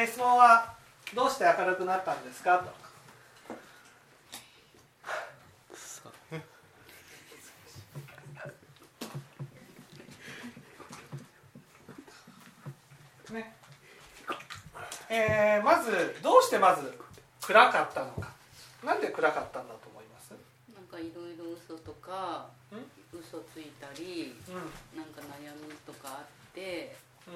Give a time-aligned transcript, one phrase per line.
[0.00, 0.72] えー、質問は
[1.14, 2.64] どうして明るくなったんですか？
[13.28, 13.34] と。
[13.34, 13.54] ね。
[15.10, 16.98] えー、まずどうしてまず
[17.42, 18.30] 暗かったのか。
[18.82, 20.30] なんで暗かったんだと思います？
[20.74, 22.46] なんかいろいろ嘘とか
[23.12, 24.54] 嘘ついたり、うん、
[24.98, 26.96] なんか悩みとかあって、
[27.28, 27.34] うん、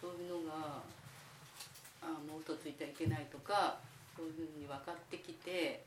[0.00, 0.82] そういうのが
[2.04, 3.80] あもう嘘ついちゃいけないとか
[4.16, 5.82] そういうふうに分かってきて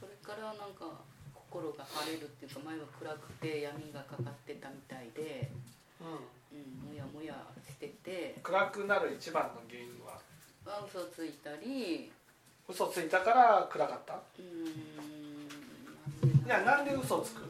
[0.00, 1.00] これからなんか
[1.34, 5.50] 心が晴れるっていうか前は暗くて闇がかかってたみたいで、
[6.00, 6.08] うん、
[6.56, 7.34] うん、もやもや
[7.66, 8.36] してて。
[8.42, 10.20] 暗くなる一番の原因は？
[10.86, 12.12] 嘘ついたり。
[12.68, 14.20] 嘘ついたから暗かった？
[14.38, 14.46] うん
[16.46, 17.40] いやなんで嘘つく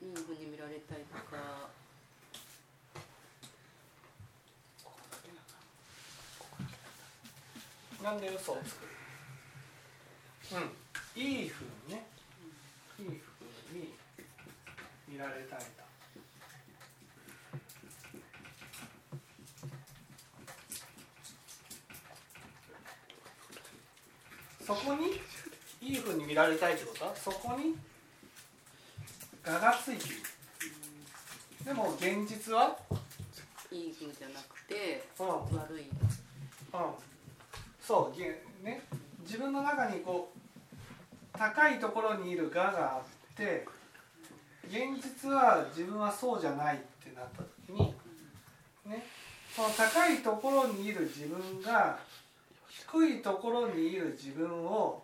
[0.00, 1.68] いいふうに見られたいとか。
[8.02, 8.84] なんで嘘をつく？
[10.54, 11.20] うん。
[11.20, 12.06] いいふうにね
[13.00, 13.12] いいふう
[13.76, 13.92] に
[15.08, 15.66] 見られたいと。
[24.64, 25.20] そこに？
[25.88, 27.04] いいふうに見られたいってこと？
[27.04, 27.76] はそこに？
[29.44, 30.22] 我がついている
[31.68, 32.78] でも現実は
[33.70, 36.80] いい風じゃなくて、うん、悪い、うん、
[37.78, 38.80] そうね。
[39.20, 43.66] 自分の中にこう高いところにいる我があって
[44.66, 47.94] 現実は自分はそうじゃないってなった時に
[48.86, 49.04] ね。
[49.54, 51.98] その高いところにいる自分が
[52.66, 55.02] 低いところにいる自分を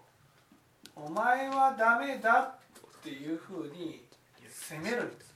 [0.96, 4.02] お前はダメだっていうふうに
[4.48, 5.34] 責めるんです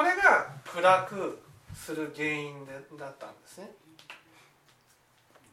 [0.00, 1.38] これが暗く
[1.74, 3.70] する原因でだったんですね。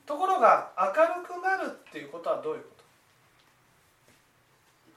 [0.06, 2.70] ところが明るくなるっていうことはどういうこ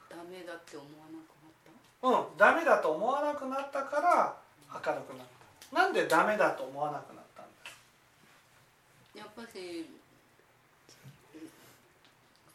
[0.09, 0.15] と？
[0.15, 2.07] ダメだって思わなくなった？
[2.07, 4.37] うんダメだと思わなくなったから
[4.71, 5.27] 明るくなっ
[5.71, 5.75] た。
[5.75, 7.51] なんでダメだと思わなくなったんで
[9.13, 9.17] す？
[9.17, 9.89] やっぱし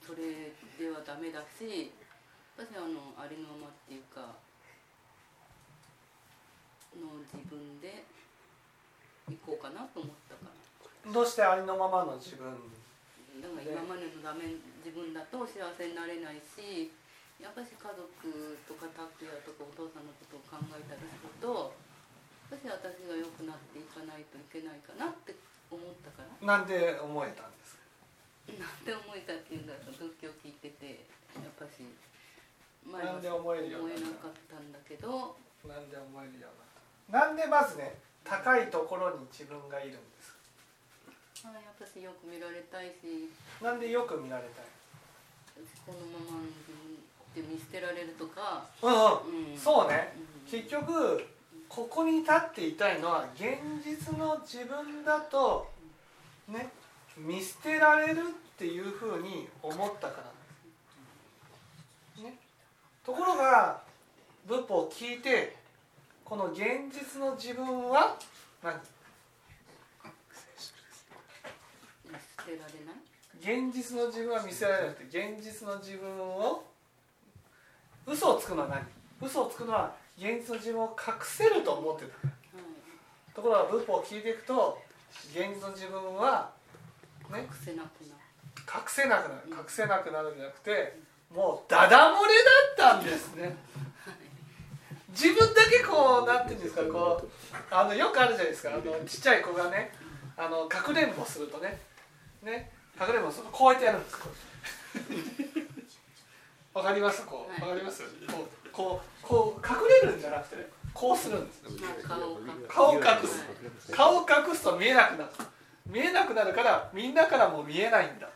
[0.07, 1.91] それではダメだし
[2.57, 4.21] 私はあのありのままっていうか
[6.97, 8.05] の自分で
[9.29, 11.13] 行こうかなと思ったから。
[11.13, 12.47] どうしてありのままの自分。
[13.43, 14.49] だから今までのダメ
[14.83, 16.89] 自分だと幸せになれないし
[17.37, 18.01] やっぱし家族
[18.65, 21.75] とか拓也とかお父さんのことを考えたりすると
[22.49, 25.37] 私は私が良くなっていかないといけないかなって
[25.69, 26.33] 思ったから。
[26.47, 27.85] なんで思えたんですか？
[28.57, 31.05] なんで思えたっていうんだと仏教聞いてて
[31.37, 31.85] やっぱし
[32.89, 33.79] なんで思えな
[34.17, 35.37] かったんだけど。
[35.67, 37.95] なんで思えるようになったなんでまずね
[38.25, 40.35] 高いところに自分がいるんです
[41.45, 43.31] あやっぱしよく見られたいし。
[43.63, 44.65] なんでよく見られたい？
[45.87, 46.43] このまま
[47.35, 48.67] で見捨てられるとか。
[48.83, 48.95] うん、
[49.53, 51.25] うん、そうね、うん、結局
[51.69, 55.71] ここに立っていたいのは現実の自分だと
[56.49, 56.71] ね
[57.17, 58.23] 見捨てられるっ
[58.59, 60.33] ていうふうに思ったから
[63.05, 63.83] ところが
[64.47, 65.57] 仏法を聞いて
[66.29, 66.61] この現
[66.93, 68.19] 実の自分は？
[68.61, 68.75] 何？
[73.41, 76.65] 現実の自分は見せられなくて現実の自分を？
[78.05, 78.85] 嘘をつくのは何？
[79.29, 82.29] 嘘をつくのは現実の自分を隠せると思ってた、
[83.37, 84.83] ところが仏法を聞いていくと
[85.31, 86.51] 現実の自分は、
[87.31, 88.21] ね、隠せなくなる。
[88.67, 89.43] 隠せなくなる。
[89.49, 90.99] 隠せなくなるんじゃなくて
[91.33, 92.35] もうダダ漏れ
[92.77, 93.57] だったんですね
[95.17, 97.29] 自分だけこうなんていうんですかこう
[97.71, 98.71] あのよくあるじゃないですか。
[98.71, 99.91] あのちっちゃい子がね
[100.37, 101.81] あのかくれんぼするとね
[102.43, 104.17] ねかくれんぼするとこうやってやるんです
[106.75, 107.25] わかります？
[107.25, 108.03] こうわかります？
[108.31, 111.63] こうこうこう隠れるんじゃなくてねこうするんです。
[112.69, 113.93] 顔を隠す。
[113.93, 115.31] 顔を隠すと見えなくなる。
[115.87, 118.29] 見えなくなるからみんなからも見えないんだ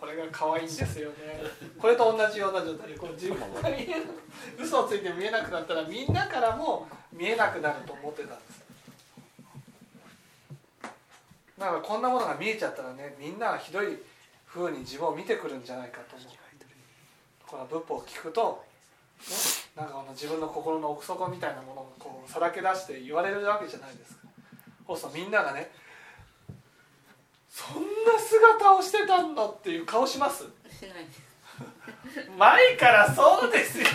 [0.00, 1.14] これが可愛いんですよね。
[1.78, 3.96] これと同じような状態でこう自分が見えな
[4.58, 8.64] 嘘をついて見えなくなったらみんなからも見えなくなると思ってたんです。
[11.58, 13.98] だからこんなものが見えちゃったらねみんなはひどい
[14.48, 16.28] 風に自分を見てくるんじゃないかと思う。
[17.46, 18.64] この仏法を聞くと、
[19.28, 19.36] ね、
[19.76, 24.20] なんかこの自分の心の奥底みたいなものをこうさらけ出して言われるわけじゃないですか。
[24.86, 25.70] そうするとみんながね
[27.50, 30.44] そんな姿をしてたんだっていう顔します？
[30.44, 32.30] しないです。
[32.38, 33.86] 前からそうですよ。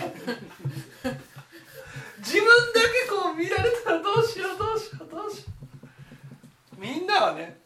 [2.19, 5.44] 自分だけこう見られたらどうしようどうしようどうしよ
[6.78, 6.81] う。
[6.81, 7.57] みんなはね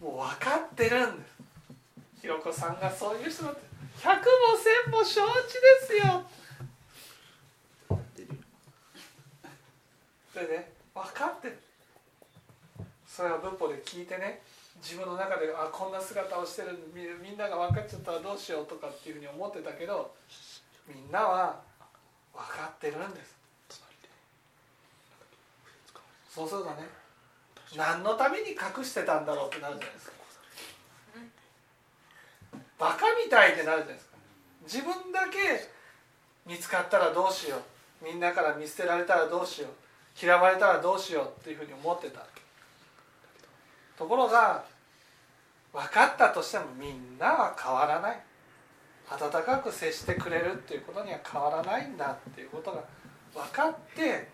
[0.00, 2.22] もう分かってるんです。
[2.22, 3.60] ひろこさんがそういう人だって。
[4.00, 4.26] 百も
[4.56, 5.54] 千も承知
[5.88, 6.24] ですよ。
[10.34, 11.58] でね分かってる。
[13.06, 14.42] それは仏法で聞いてね。
[14.80, 20.14] 自分の中であこんな姿をしてるみみんなが分かっちゃったらどうしようとかっていうふうに思ってたけど
[20.86, 21.60] みんなは
[22.32, 23.38] 分かってるんです。
[26.28, 26.86] そうするとね
[27.76, 30.12] 何のために隠してたんだろうってなるじゃないですか。
[32.78, 34.16] バカみたいってなるじゃないですか。
[34.62, 35.68] 自分だけ
[36.46, 38.04] 見つかったらどうしよう。
[38.04, 39.70] みんなから見捨てられたらどうしよう。
[40.20, 42.24] 嫌われたらどうしようっていうふうに思ってた。
[43.98, 44.64] ところが
[45.72, 48.20] 分かったとしてもみんなは変わらない。
[49.10, 52.84] 温かく接してくれるっていうことには変わらないんだっていうことが
[53.34, 54.28] 分かって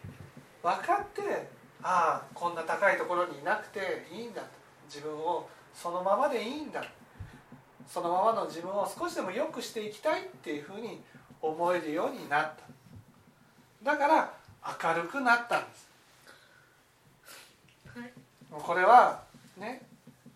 [0.63, 1.49] 分かって
[1.81, 4.49] ああこんな高いところにいなくていいんだと。
[4.87, 6.85] 自分をそのままでいいんだ。
[7.87, 11.03] そのままの自分を少しでも良くしていきたいっていうふうに
[11.41, 13.93] 思えるようになった。
[13.93, 14.33] だから
[14.83, 15.89] 明るくなったんです、
[17.95, 18.13] はい、
[18.51, 19.24] これは
[19.57, 19.83] ね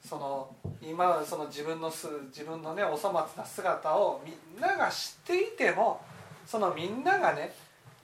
[0.05, 6.01] その今その自分のす自分のねお粗末な姿をみんなが知っていても
[6.47, 7.53] そのみんながね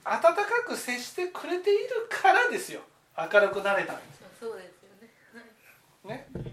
[0.03, 0.35] 温か
[0.67, 2.81] く接してくれているからですよ。
[3.17, 6.43] 明るくなれたんですそうですよね、ね、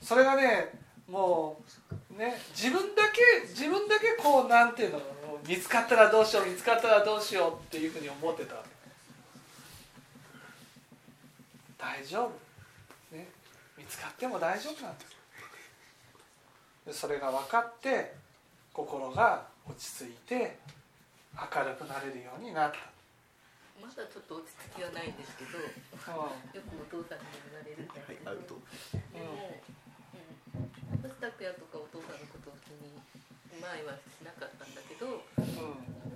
[0.00, 0.72] それがね
[1.06, 1.60] も
[2.16, 5.00] うね自分だけ自分だけこうなんていうの
[5.46, 8.54] 見つかったらどうしよう見つかったらどうしようっていうふうに思ってた
[11.76, 12.32] 大丈夫
[13.84, 15.04] 見つかっても大丈夫なんで
[16.88, 17.04] す。
[17.04, 18.16] それが分かって
[18.72, 20.56] 心が落ち着いて
[21.36, 22.78] 明るくなれるようになった。
[23.76, 25.68] まだちょっと落ち着きはないんですけど、うん、
[26.56, 27.92] よくお父さんに言われるん。
[27.92, 30.24] だけど、はい、でも、う
[30.64, 32.24] ん、私拓也とかお父さん。
[32.24, 32.96] のことを気に
[33.60, 34.72] 前はしなかったん。
[34.72, 35.44] だけど、うん、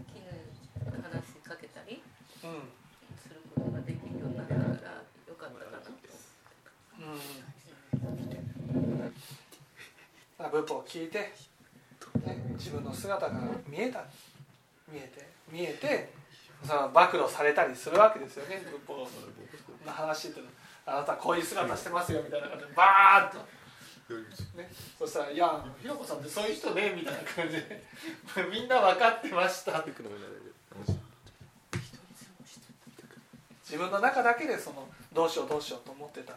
[0.08, 1.04] 絹話
[1.36, 2.00] しかけたり
[2.40, 6.08] することができるようになったからよかったかなと思って。
[6.08, 7.48] うん
[10.62, 11.30] 仏法を聞いて、ね、
[12.56, 13.32] 自分の姿が
[13.68, 14.04] 見えた
[14.90, 16.12] 見えて見えて
[16.64, 18.60] その暴露されたりするわけですよね。
[18.64, 19.06] 仏法
[19.86, 20.40] の話って
[20.84, 23.58] あなたこういう姿してますよみたいな感じでバーッと。
[24.56, 27.84] ね、そしたら「いやひろこさんってそういう人ね」みたいな感じで。
[28.50, 29.84] みんな分かってました。
[33.62, 36.34] 自分の中だけでそのどうしようどうしようと思ってた。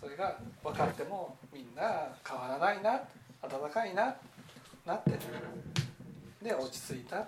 [0.00, 3.02] それが分かってもみんな変わらないな
[3.42, 4.16] 暖かいな
[4.86, 5.18] なってる
[6.42, 7.26] で落ち着いた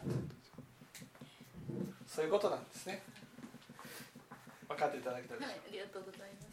[2.07, 3.03] そういうことなんですね。
[4.69, 6.53] 分かっていただけたでしょう、はい、ありがとうございます